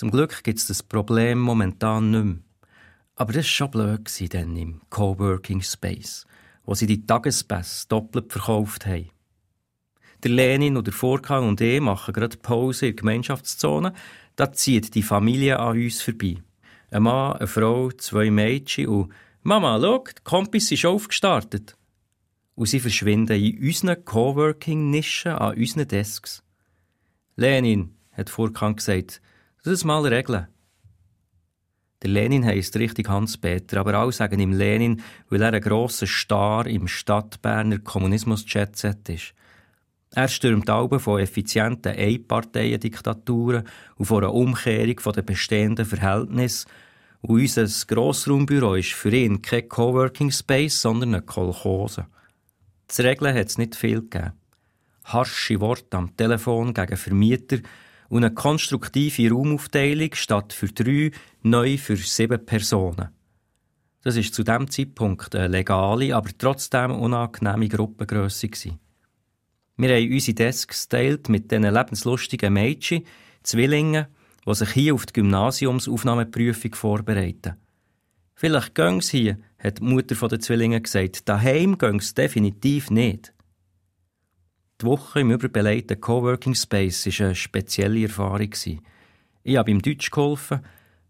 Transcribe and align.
Zum 0.00 0.10
Glück 0.10 0.42
gibt 0.44 0.58
es 0.58 0.66
das 0.66 0.82
Problem 0.82 1.38
momentan 1.38 2.10
nicht 2.10 2.24
mehr. 2.24 2.36
Aber 3.16 3.34
das 3.34 3.44
war 3.44 3.50
schon 3.50 3.70
blöd 3.70 4.34
dann 4.34 4.56
im 4.56 4.80
Coworking 4.88 5.60
Space, 5.60 6.24
wo 6.64 6.74
sie 6.74 6.86
die 6.86 7.04
Tagespässe 7.04 7.86
doppelt 7.86 8.32
verkauft 8.32 8.86
haben. 8.86 9.10
Der 10.22 10.30
Lenin 10.30 10.78
und 10.78 10.86
der 10.86 10.94
Vorkang 10.94 11.46
und 11.46 11.60
ich 11.60 11.82
machen 11.82 12.14
gerade 12.14 12.38
Pause 12.38 12.86
in 12.86 12.92
der 12.92 13.00
Gemeinschaftszone. 13.02 13.92
Da 14.36 14.50
zieht 14.50 14.94
die 14.94 15.02
Familie 15.02 15.58
an 15.58 15.76
uns 15.76 16.00
vorbei. 16.00 16.38
Ein 16.90 17.02
Mann, 17.02 17.34
eine 17.34 17.46
Frau, 17.46 17.90
zwei 17.90 18.30
Mädchen 18.30 18.88
und 18.88 19.12
«Mama, 19.42 19.78
schau, 19.78 20.02
die 20.08 20.22
Kompis 20.24 20.72
ist 20.72 20.86
aufgestartet.» 20.86 21.76
Und 22.54 22.68
sie 22.70 22.80
verschwinden 22.80 23.38
in 23.38 23.62
unseren 23.62 24.02
Coworking-Nischen 24.02 25.32
an 25.32 25.58
unseren 25.58 25.88
Desks. 25.88 26.42
«Lenin», 27.36 27.96
hat 28.12 28.30
Vorkang 28.30 28.76
gesagt, 28.76 29.20
«das 29.64 29.84
mal 29.84 30.06
regeln.» 30.06 30.46
Der 32.02 32.10
Lenin 32.10 32.46
heisst 32.46 32.76
richtig 32.76 33.08
Hans-Peter, 33.08 33.78
aber 33.78 33.94
alle 33.94 34.12
sagen 34.12 34.40
ihm 34.40 34.52
Lenin, 34.52 35.02
weil 35.28 35.42
er 35.42 35.52
ein 35.52 35.60
grosser 35.60 36.06
Star 36.06 36.66
im 36.66 36.88
Stadtberner 36.88 37.78
Kommunismus-Jetset 37.78 39.08
ist. 39.10 39.34
Er 40.12 40.28
stürmt 40.28 40.68
Alben 40.70 40.98
von 40.98 41.20
effizienten 41.20 41.94
Einparteiendiktaturen 41.94 43.64
und 43.96 44.06
von 44.06 44.24
einer 44.24 44.34
Umkehrung 44.34 44.96
der 45.14 45.22
bestehenden 45.22 45.84
Verhältnisse. 45.84 46.66
Und 47.20 47.40
unser 47.40 47.66
Grossraumbüro 47.86 48.74
ist 48.74 48.92
für 48.92 49.14
ihn 49.14 49.42
kein 49.42 49.68
Coworking 49.68 50.32
Space, 50.32 50.80
sondern 50.80 51.14
eine 51.14 51.22
Kolchose. 51.22 52.06
Zu 52.88 53.02
regeln 53.02 53.36
hat 53.36 53.46
es 53.46 53.58
nicht 53.58 53.76
viel 53.76 54.00
gegeben. 54.00 54.32
Harsche 55.04 55.60
Worte 55.60 55.96
am 55.96 56.16
Telefon 56.16 56.74
gegen 56.74 56.96
Vermieter 56.96 57.58
und 58.10 58.24
eine 58.24 58.34
konstruktive 58.34 59.30
Raumaufteilung 59.30 60.10
statt 60.14 60.52
für 60.52 60.66
drei, 60.66 61.12
neu 61.42 61.78
für 61.78 61.96
sieben 61.96 62.44
Personen. 62.44 63.08
Das 64.02 64.16
ist 64.16 64.34
zu 64.34 64.42
dem 64.42 64.70
Zeitpunkt 64.70 65.34
eine 65.34 65.48
legale, 65.48 66.14
aber 66.14 66.30
trotzdem 66.36 66.90
unangenehme 66.90 67.68
Gruppengrösse. 67.68 68.48
Wir 69.76 69.96
haben 69.96 70.12
unsere 70.12 70.34
Desks 70.34 70.88
teilt 70.88 71.28
mit 71.28 71.50
diesen 71.50 71.72
lebenslustigen 71.72 72.52
Mädchen, 72.52 73.04
Zwillingen, 73.42 74.06
die 74.46 74.54
sich 74.54 74.70
hier 74.70 74.94
auf 74.94 75.06
die 75.06 75.14
Gymnasiumsaufnahmeprüfung 75.14 76.74
vorbereiten. 76.74 77.54
Vielleicht 78.34 78.74
gehen 78.74 79.00
sie 79.00 79.20
hier, 79.20 79.38
hat 79.58 79.78
die 79.78 79.84
Mutter 79.84 80.28
der 80.28 80.40
Zwillinge 80.40 80.80
gesagt. 80.80 81.28
Daheim 81.28 81.78
gehen 81.78 82.00
sie 82.00 82.14
definitiv 82.14 82.90
nicht. 82.90 83.32
Die 84.80 84.86
Woche 84.86 85.20
im 85.20 85.30
überbelegten 85.30 86.00
Coworking 86.00 86.54
Space 86.54 87.06
war 87.06 87.26
eine 87.26 87.34
spezielle 87.34 88.04
Erfahrung. 88.04 88.50
Ich 89.42 89.56
habe 89.56 89.70
ihm 89.70 89.82
Deutsch 89.82 90.10
geholfen, 90.10 90.60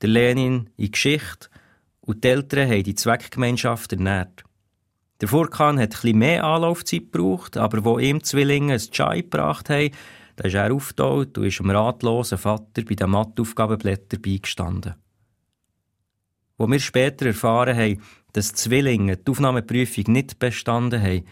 der 0.00 0.08
Lenin 0.08 0.70
in 0.76 0.92
Geschichte 0.92 1.48
und 2.00 2.22
die 2.22 2.28
Eltern 2.28 2.70
haben 2.70 2.84
die 2.84 2.94
Zweckgemeinschaft 2.94 3.92
ernährt. 3.92 4.44
Der 5.20 5.26
Furkan 5.28 5.80
hat 5.80 5.94
etwas 5.94 6.12
mehr 6.12 6.44
Anlaufzeit 6.44 7.10
gebraucht, 7.10 7.56
aber 7.56 7.84
wo 7.84 7.98
ihm 7.98 8.22
Zwillinge 8.22 8.74
ein 8.74 8.78
Chai 8.78 9.22
gebracht 9.22 9.68
haben, 9.68 9.90
da 10.36 10.44
ist 10.44 10.54
er 10.54 10.72
aufgetaucht 10.72 11.36
und 11.36 11.44
ist 11.44 11.58
dem 11.58 11.70
ratlosen 11.70 12.38
Vater 12.38 12.84
bei 12.84 12.94
den 12.94 13.10
Matheaufgabenblättern 13.10 14.22
beigestanden. 14.22 14.94
Wo 16.56 16.68
wir 16.70 16.78
später 16.78 17.26
erfahren 17.26 17.76
haben, 17.76 18.02
dass 18.32 18.52
Zwillinge 18.52 19.16
die 19.16 19.30
Aufnahmeprüfung 19.30 20.04
nicht 20.12 20.38
bestanden 20.38 21.02
haben, 21.02 21.24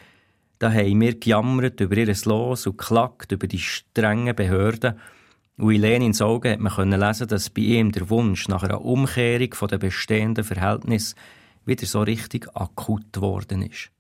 da 0.59 0.73
haben 0.73 1.01
wir 1.01 1.19
gejammert 1.19 1.81
über 1.81 1.97
ihr 1.97 2.15
Los 2.25 2.67
und 2.67 2.79
geklagt 2.79 3.33
über 3.33 3.47
die 3.47 3.59
strengen 3.59 4.35
Behörden. 4.35 4.99
Und 5.57 5.73
in 5.73 5.81
Lenins 5.81 6.23
Augen 6.23 6.53
hat 6.53 6.61
man 6.61 6.91
lesen, 6.91 7.29
dass 7.29 7.51
bei 7.51 7.63
ihm 7.63 7.93
der 7.93 8.11
Wunsch 8.11 8.49
nach 8.49 8.63
einer 8.63 8.85
Umkehrung 8.85 9.51
der 9.69 9.79
bestehenden 9.79 10.45
Verhältnisse 10.45 11.15
wieder 11.65 11.87
so 11.87 12.03
richtig 12.03 12.49
akut 12.55 13.13
geworden 13.13 13.63
ist. 13.63 13.91